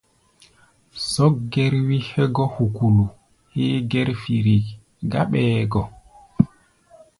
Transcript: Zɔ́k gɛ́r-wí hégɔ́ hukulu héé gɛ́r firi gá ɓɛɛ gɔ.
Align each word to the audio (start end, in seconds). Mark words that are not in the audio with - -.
Zɔ́k 1.11 1.33
gɛ́r-wí 1.51 1.97
hégɔ́ 2.09 2.45
hukulu 2.53 3.05
héé 3.53 3.77
gɛ́r 3.91 4.09
firi 4.21 4.55
gá 5.11 5.21
ɓɛɛ 5.31 5.55
gɔ. 5.71 5.81